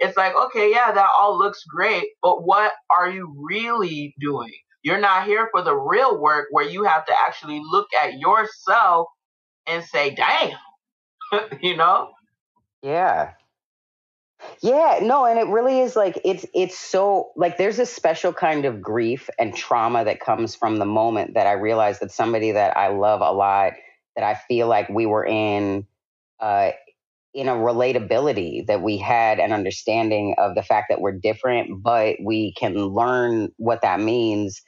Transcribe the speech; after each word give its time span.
it's 0.00 0.16
like, 0.16 0.34
okay, 0.34 0.70
yeah, 0.70 0.92
that 0.92 1.10
all 1.18 1.38
looks 1.38 1.64
great, 1.64 2.04
but 2.22 2.44
what 2.44 2.72
are 2.96 3.10
you 3.10 3.34
really 3.36 4.14
doing? 4.20 4.52
You're 4.82 5.00
not 5.00 5.26
here 5.26 5.48
for 5.50 5.62
the 5.62 5.74
real 5.74 6.20
work 6.20 6.48
where 6.50 6.68
you 6.68 6.84
have 6.84 7.04
to 7.06 7.12
actually 7.26 7.60
look 7.70 7.88
at 8.00 8.18
yourself 8.18 9.08
and 9.66 9.84
say, 9.84 10.14
damn, 10.14 10.56
you 11.60 11.76
know? 11.76 12.10
Yeah. 12.82 13.32
Yeah, 14.62 15.00
no, 15.02 15.24
and 15.24 15.38
it 15.38 15.48
really 15.48 15.80
is 15.80 15.96
like 15.96 16.20
it's 16.24 16.46
it's 16.54 16.78
so 16.78 17.30
like 17.36 17.58
there's 17.58 17.80
a 17.80 17.86
special 17.86 18.32
kind 18.32 18.64
of 18.64 18.80
grief 18.80 19.28
and 19.38 19.54
trauma 19.54 20.04
that 20.04 20.20
comes 20.20 20.54
from 20.54 20.78
the 20.78 20.84
moment 20.84 21.34
that 21.34 21.46
I 21.48 21.52
realized 21.52 22.00
that 22.02 22.12
somebody 22.12 22.52
that 22.52 22.76
I 22.76 22.88
love 22.88 23.20
a 23.20 23.32
lot, 23.32 23.72
that 24.14 24.24
I 24.24 24.34
feel 24.34 24.68
like 24.68 24.88
we 24.88 25.06
were 25.06 25.26
in 25.26 25.86
uh 26.38 26.70
in 27.34 27.48
a 27.48 27.54
relatability 27.54 28.66
that 28.66 28.82
we 28.82 28.96
had 28.96 29.38
an 29.38 29.52
understanding 29.52 30.34
of 30.38 30.54
the 30.54 30.62
fact 30.62 30.86
that 30.88 31.00
we're 31.00 31.12
different, 31.12 31.82
but 31.82 32.16
we 32.22 32.54
can 32.58 32.74
learn 32.74 33.50
what 33.56 33.82
that 33.82 34.00
means. 34.00 34.62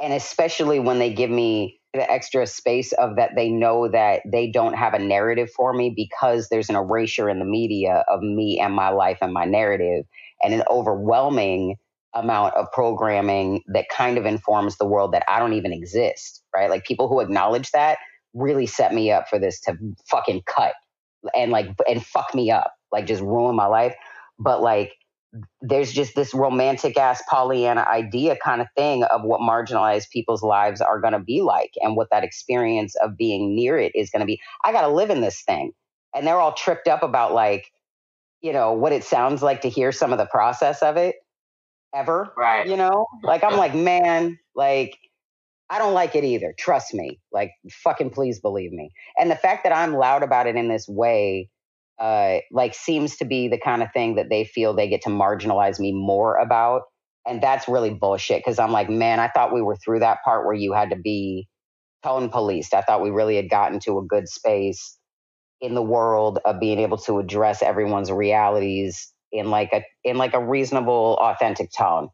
And 0.00 0.12
especially 0.12 0.80
when 0.80 0.98
they 0.98 1.12
give 1.12 1.30
me 1.30 1.80
the 1.92 2.10
extra 2.10 2.46
space 2.46 2.92
of 2.92 3.16
that 3.16 3.30
they 3.36 3.48
know 3.48 3.88
that 3.88 4.22
they 4.30 4.50
don't 4.50 4.74
have 4.74 4.94
a 4.94 4.98
narrative 4.98 5.48
for 5.54 5.72
me 5.72 5.92
because 5.94 6.48
there's 6.48 6.68
an 6.68 6.74
erasure 6.74 7.28
in 7.28 7.38
the 7.38 7.44
media 7.44 8.04
of 8.08 8.20
me 8.20 8.58
and 8.60 8.74
my 8.74 8.88
life 8.88 9.18
and 9.22 9.32
my 9.32 9.44
narrative 9.44 10.04
and 10.42 10.52
an 10.52 10.64
overwhelming 10.68 11.76
amount 12.12 12.54
of 12.54 12.66
programming 12.72 13.62
that 13.68 13.86
kind 13.88 14.18
of 14.18 14.26
informs 14.26 14.76
the 14.76 14.86
world 14.86 15.12
that 15.12 15.24
I 15.28 15.38
don't 15.38 15.52
even 15.52 15.72
exist, 15.72 16.42
right? 16.54 16.68
Like 16.68 16.84
people 16.84 17.08
who 17.08 17.20
acknowledge 17.20 17.70
that 17.70 17.98
really 18.34 18.66
set 18.66 18.92
me 18.92 19.12
up 19.12 19.28
for 19.28 19.38
this 19.38 19.60
to 19.60 19.76
fucking 20.08 20.42
cut 20.46 20.74
and 21.34 21.50
like 21.50 21.66
mm-hmm. 21.66 21.92
and 21.92 22.04
fuck 22.04 22.34
me 22.34 22.50
up, 22.50 22.74
like 22.92 23.06
just 23.06 23.22
ruin 23.22 23.56
my 23.56 23.66
life. 23.66 23.94
But 24.38 24.62
like 24.62 24.94
there's 25.60 25.92
just 25.92 26.14
this 26.14 26.32
romantic 26.32 26.96
ass 26.96 27.22
Pollyanna 27.28 27.84
idea 27.88 28.36
kind 28.36 28.60
of 28.60 28.68
thing 28.76 29.02
of 29.04 29.22
what 29.22 29.40
marginalized 29.40 30.10
people's 30.10 30.42
lives 30.42 30.80
are 30.80 31.00
going 31.00 31.12
to 31.12 31.18
be 31.18 31.42
like 31.42 31.72
and 31.80 31.96
what 31.96 32.08
that 32.10 32.22
experience 32.22 32.94
of 32.96 33.16
being 33.16 33.54
near 33.54 33.78
it 33.78 33.92
is 33.94 34.10
going 34.10 34.20
to 34.20 34.26
be. 34.26 34.40
I 34.64 34.72
got 34.72 34.82
to 34.82 34.88
live 34.88 35.10
in 35.10 35.20
this 35.20 35.42
thing. 35.42 35.72
And 36.14 36.26
they're 36.26 36.38
all 36.38 36.52
tripped 36.52 36.86
up 36.86 37.02
about 37.02 37.34
like, 37.34 37.72
you 38.40 38.52
know, 38.52 38.72
what 38.72 38.92
it 38.92 39.02
sounds 39.02 39.42
like 39.42 39.62
to 39.62 39.68
hear 39.68 39.90
some 39.90 40.12
of 40.12 40.18
the 40.18 40.26
process 40.26 40.82
of 40.82 40.96
it 40.96 41.16
ever. 41.92 42.32
Right. 42.36 42.68
You 42.68 42.76
know, 42.76 43.06
like 43.24 43.42
I'm 43.42 43.56
like, 43.56 43.74
man, 43.74 44.38
like, 44.54 44.96
I 45.70 45.78
don't 45.78 45.94
like 45.94 46.14
it 46.14 46.24
either. 46.24 46.54
Trust 46.58 46.94
me. 46.94 47.20
Like, 47.32 47.52
fucking 47.70 48.10
please 48.10 48.40
believe 48.40 48.72
me. 48.72 48.90
And 49.18 49.30
the 49.30 49.36
fact 49.36 49.64
that 49.64 49.74
I'm 49.74 49.94
loud 49.94 50.22
about 50.22 50.46
it 50.46 50.56
in 50.56 50.68
this 50.68 50.86
way 50.86 51.48
uh, 51.98 52.38
like 52.50 52.74
seems 52.74 53.16
to 53.16 53.24
be 53.24 53.48
the 53.48 53.58
kind 53.58 53.82
of 53.82 53.88
thing 53.92 54.16
that 54.16 54.28
they 54.28 54.44
feel 54.44 54.74
they 54.74 54.88
get 54.88 55.02
to 55.02 55.10
marginalize 55.10 55.78
me 55.78 55.92
more 55.92 56.36
about. 56.36 56.82
And 57.26 57.42
that's 57.42 57.68
really 57.68 57.90
bullshit 57.90 58.40
because 58.40 58.58
I'm 58.58 58.72
like, 58.72 58.90
man, 58.90 59.20
I 59.20 59.28
thought 59.28 59.54
we 59.54 59.62
were 59.62 59.76
through 59.76 60.00
that 60.00 60.18
part 60.24 60.44
where 60.44 60.54
you 60.54 60.72
had 60.74 60.90
to 60.90 60.96
be 60.96 61.48
tone 62.02 62.28
policed. 62.28 62.74
I 62.74 62.82
thought 62.82 63.02
we 63.02 63.10
really 63.10 63.36
had 63.36 63.48
gotten 63.48 63.80
to 63.80 63.98
a 63.98 64.04
good 64.04 64.28
space 64.28 64.98
in 65.60 65.74
the 65.74 65.82
world 65.82 66.38
of 66.44 66.60
being 66.60 66.78
able 66.78 66.98
to 66.98 67.18
address 67.18 67.62
everyone's 67.62 68.12
realities 68.12 69.10
in 69.32 69.50
like 69.50 69.70
a 69.72 69.82
in 70.04 70.18
like 70.18 70.34
a 70.34 70.44
reasonable, 70.44 71.18
authentic 71.20 71.70
tone. 71.72 72.08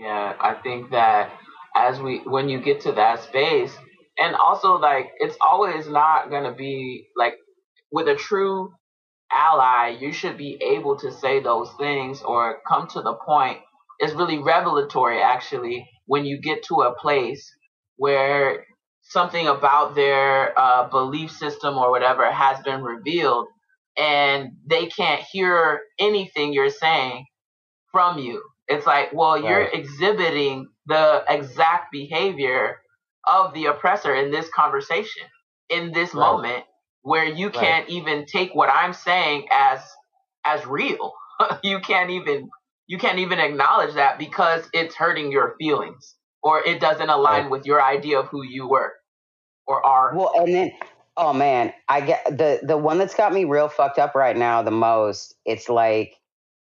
Yeah, 0.00 0.34
I 0.40 0.54
think 0.54 0.90
that 0.90 1.30
as 1.74 2.00
we 2.00 2.18
when 2.24 2.48
you 2.48 2.60
get 2.60 2.82
to 2.82 2.92
that 2.92 3.22
space, 3.22 3.76
and 4.18 4.36
also 4.36 4.74
like 4.78 5.10
it's 5.18 5.36
always 5.40 5.88
not 5.88 6.30
gonna 6.30 6.54
be 6.54 7.08
like 7.16 7.34
with 7.92 8.08
a 8.08 8.16
true 8.16 8.72
ally, 9.32 9.96
you 10.00 10.12
should 10.12 10.38
be 10.38 10.58
able 10.62 10.96
to 10.98 11.12
say 11.12 11.40
those 11.40 11.70
things 11.78 12.22
or 12.22 12.58
come 12.66 12.86
to 12.88 13.02
the 13.02 13.14
point. 13.14 13.58
It's 13.98 14.14
really 14.14 14.38
revelatory, 14.38 15.20
actually, 15.20 15.88
when 16.06 16.24
you 16.24 16.40
get 16.40 16.64
to 16.64 16.82
a 16.82 16.94
place 16.94 17.50
where 17.96 18.64
something 19.02 19.46
about 19.48 19.94
their 19.94 20.58
uh, 20.58 20.88
belief 20.88 21.30
system 21.30 21.76
or 21.76 21.90
whatever 21.90 22.30
has 22.30 22.60
been 22.64 22.82
revealed 22.82 23.48
and 23.96 24.52
they 24.66 24.86
can't 24.86 25.22
hear 25.32 25.80
anything 26.00 26.52
you're 26.52 26.70
saying 26.70 27.26
from 27.92 28.18
you. 28.18 28.42
It's 28.66 28.86
like, 28.86 29.12
well, 29.12 29.34
right. 29.34 29.44
you're 29.44 29.62
exhibiting 29.64 30.68
the 30.86 31.24
exact 31.28 31.92
behavior 31.92 32.78
of 33.26 33.54
the 33.54 33.66
oppressor 33.66 34.14
in 34.14 34.30
this 34.30 34.48
conversation, 34.54 35.22
in 35.70 35.92
this 35.92 36.14
right. 36.14 36.20
moment 36.20 36.64
where 37.02 37.24
you 37.24 37.50
can't 37.50 37.88
even 37.88 38.24
take 38.26 38.54
what 38.54 38.68
I'm 38.68 38.92
saying 38.92 39.46
as 39.50 39.80
as 40.44 40.64
real. 40.66 41.12
you 41.62 41.80
can't 41.80 42.10
even 42.10 42.48
you 42.86 42.98
can't 42.98 43.18
even 43.18 43.38
acknowledge 43.38 43.94
that 43.94 44.18
because 44.18 44.68
it's 44.72 44.94
hurting 44.94 45.32
your 45.32 45.54
feelings 45.58 46.14
or 46.42 46.62
it 46.62 46.80
doesn't 46.80 47.08
align 47.08 47.44
right. 47.44 47.50
with 47.50 47.66
your 47.66 47.82
idea 47.82 48.20
of 48.20 48.26
who 48.26 48.44
you 48.44 48.68
were 48.68 48.92
or 49.66 49.84
are. 49.84 50.14
Well, 50.14 50.32
and 50.36 50.54
then 50.54 50.72
oh 51.16 51.32
man, 51.32 51.72
I 51.88 52.00
get 52.02 52.24
the 52.24 52.60
the 52.62 52.76
one 52.76 52.98
that's 52.98 53.14
got 53.14 53.32
me 53.32 53.44
real 53.44 53.68
fucked 53.68 53.98
up 53.98 54.14
right 54.14 54.36
now 54.36 54.62
the 54.62 54.70
most. 54.70 55.34
It's 55.44 55.68
like 55.68 56.14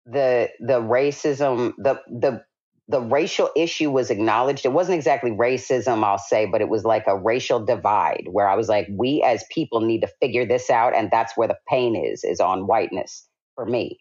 the 0.06 0.50
the 0.60 0.80
racism, 0.80 1.74
the 1.78 2.00
the 2.08 2.44
the 2.90 3.00
racial 3.00 3.50
issue 3.54 3.88
was 3.88 4.10
acknowledged. 4.10 4.66
It 4.66 4.72
wasn't 4.72 4.96
exactly 4.96 5.30
racism, 5.30 6.02
I'll 6.02 6.18
say, 6.18 6.46
but 6.46 6.60
it 6.60 6.68
was 6.68 6.84
like 6.84 7.04
a 7.06 7.16
racial 7.16 7.64
divide 7.64 8.24
where 8.28 8.48
I 8.48 8.56
was 8.56 8.68
like, 8.68 8.88
we 8.90 9.22
as 9.24 9.44
people 9.48 9.80
need 9.80 10.00
to 10.00 10.08
figure 10.20 10.44
this 10.44 10.70
out. 10.70 10.96
And 10.96 11.08
that's 11.08 11.36
where 11.36 11.46
the 11.46 11.56
pain 11.68 11.94
is, 11.94 12.24
is 12.24 12.40
on 12.40 12.66
whiteness 12.66 13.28
for 13.54 13.64
me. 13.64 14.00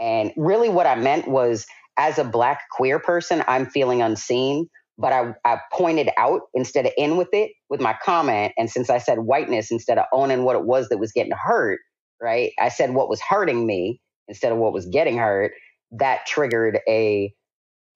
And 0.00 0.32
really 0.38 0.70
what 0.70 0.86
I 0.86 0.94
meant 0.94 1.28
was 1.28 1.66
as 1.98 2.18
a 2.18 2.24
black 2.24 2.62
queer 2.70 2.98
person, 2.98 3.44
I'm 3.46 3.66
feeling 3.66 4.00
unseen, 4.00 4.66
but 4.96 5.12
I, 5.12 5.34
I 5.44 5.60
pointed 5.70 6.08
out 6.16 6.40
instead 6.54 6.86
of 6.86 6.92
in 6.96 7.18
with 7.18 7.28
it 7.34 7.52
with 7.68 7.82
my 7.82 7.94
comment. 8.02 8.54
And 8.56 8.70
since 8.70 8.88
I 8.88 8.96
said 8.96 9.18
whiteness 9.18 9.70
instead 9.70 9.98
of 9.98 10.06
owning 10.10 10.44
what 10.44 10.56
it 10.56 10.64
was 10.64 10.88
that 10.88 10.96
was 10.96 11.12
getting 11.12 11.32
hurt, 11.32 11.80
right? 12.18 12.52
I 12.58 12.70
said 12.70 12.94
what 12.94 13.10
was 13.10 13.20
hurting 13.20 13.66
me 13.66 14.00
instead 14.26 14.52
of 14.52 14.58
what 14.58 14.72
was 14.72 14.86
getting 14.86 15.18
hurt. 15.18 15.52
That 15.90 16.24
triggered 16.24 16.78
a 16.88 17.34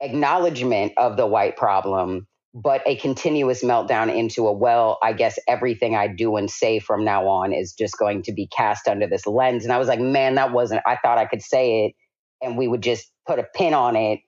acknowledgement 0.01 0.93
of 0.97 1.17
the 1.17 1.27
white 1.27 1.57
problem, 1.57 2.27
but 2.55 2.83
a 2.87 2.97
continuous 2.97 3.62
meltdown 3.62 4.15
into 4.15 4.47
a, 4.47 4.53
well, 4.53 4.99
I 5.03 5.12
guess 5.12 5.39
everything 5.47 5.95
I 5.95 6.09
do 6.09 6.37
and 6.37 6.51
say 6.51 6.79
from 6.79 7.05
now 7.05 7.29
on 7.29 7.53
is 7.53 7.73
just 7.73 7.99
going 7.99 8.23
to 8.25 8.33
be 8.33 8.47
cast 8.47 8.89
under 8.89 9.06
this 9.06 9.27
lens. 9.27 9.65
And 9.65 9.73
I 9.73 9.79
was 9.79 9.89
like, 9.89 10.01
man, 10.01 10.37
that 10.37 10.53
wasn't, 10.53 10.83
I 10.87 10.97
thought 10.97 11.19
I 11.19 11.27
could 11.27 11.43
say 11.43 11.87
it 11.87 11.95
and 12.41 12.56
we 12.56 12.69
would 12.69 12.83
just 12.83 13.11
put 13.27 13.39
a 13.39 13.45
pin 13.55 13.75
on 13.75 13.97
it 13.97 14.21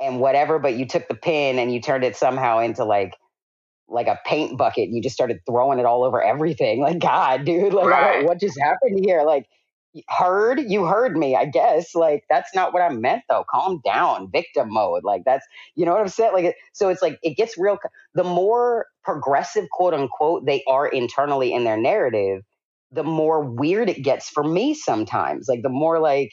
and 0.00 0.20
whatever, 0.20 0.58
but 0.58 0.74
you 0.74 0.86
took 0.86 1.08
the 1.08 1.14
pin 1.14 1.58
and 1.58 1.72
you 1.72 1.80
turned 1.80 2.04
it 2.04 2.16
somehow 2.16 2.58
into 2.58 2.84
like, 2.84 3.14
like 3.88 4.06
a 4.06 4.18
paint 4.26 4.58
bucket. 4.58 4.88
You 4.90 5.02
just 5.02 5.14
started 5.14 5.40
throwing 5.46 5.78
it 5.78 5.86
all 5.86 6.04
over 6.04 6.22
everything. 6.22 6.80
Like, 6.82 6.98
God, 6.98 7.44
dude, 7.44 7.72
like, 7.72 7.86
right. 7.86 8.24
what 8.24 8.40
just 8.40 8.58
happened 8.60 9.04
here? 9.04 9.22
Like, 9.22 9.46
heard? 10.08 10.60
You 10.60 10.84
heard 10.86 11.16
me 11.16 11.36
i 11.36 11.44
guess. 11.44 11.94
Like 11.94 12.24
that's 12.30 12.54
not 12.54 12.72
what 12.72 12.82
i 12.82 12.88
meant 12.90 13.22
though. 13.28 13.44
Calm 13.50 13.80
down 13.84 14.30
victim 14.30 14.68
mode. 14.72 15.04
Like 15.04 15.22
that's 15.26 15.46
you 15.74 15.84
know 15.86 15.92
what 15.92 16.00
i'm 16.00 16.08
saying? 16.08 16.32
Like 16.34 16.56
so 16.72 16.88
it's 16.88 17.02
like 17.02 17.18
it 17.22 17.36
gets 17.36 17.58
real 17.58 17.78
the 18.14 18.24
more 18.24 18.86
progressive 19.04 19.68
quote 19.70 19.94
unquote 19.94 20.46
they 20.46 20.62
are 20.68 20.86
internally 20.88 21.52
in 21.52 21.64
their 21.64 21.76
narrative 21.76 22.42
the 22.92 23.04
more 23.04 23.42
weird 23.42 23.88
it 23.90 24.02
gets 24.02 24.28
for 24.28 24.44
me 24.44 24.74
sometimes. 24.74 25.48
Like 25.48 25.62
the 25.62 25.68
more 25.70 25.98
like 26.00 26.32